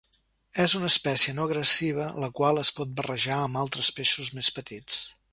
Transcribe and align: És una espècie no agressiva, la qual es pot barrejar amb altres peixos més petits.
És 0.61 0.73
una 0.79 0.87
espècie 0.91 1.33
no 1.39 1.43
agressiva, 1.49 2.07
la 2.23 2.29
qual 2.39 2.61
es 2.61 2.71
pot 2.79 2.95
barrejar 3.01 3.37
amb 3.43 3.61
altres 3.65 3.91
peixos 3.99 4.33
més 4.39 4.49
petits. 4.61 4.97